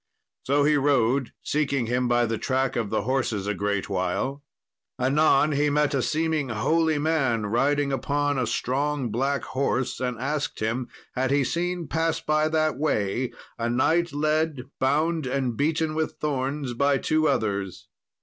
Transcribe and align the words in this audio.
So 0.41 0.63
he 0.63 0.77
rode, 0.77 1.31
seeking 1.43 1.85
him 1.85 2.07
by 2.07 2.25
the 2.25 2.39
track 2.39 2.75
of 2.75 2.89
the 2.89 3.03
horses 3.03 3.45
a 3.45 3.53
great 3.53 3.87
while. 3.87 4.43
Anon 4.99 5.51
he 5.51 5.69
met 5.69 5.93
a 5.93 6.01
seeming 6.01 6.49
holy 6.49 6.97
man 6.97 7.45
riding 7.45 7.91
upon 7.91 8.39
a 8.39 8.47
strong 8.47 9.11
black 9.11 9.43
horse, 9.43 9.99
and 9.99 10.17
asked 10.17 10.59
him, 10.59 10.87
had 11.13 11.29
he 11.29 11.43
seen 11.43 11.87
pass 11.87 12.19
by 12.19 12.47
that 12.47 12.79
way 12.79 13.31
a 13.59 13.69
knight 13.69 14.11
led 14.11 14.63
bound 14.79 15.27
and 15.27 15.55
beaten 15.55 15.93
with 15.93 16.13
thorns 16.17 16.73
by 16.73 16.97
two 16.97 17.27
others. 17.27 17.87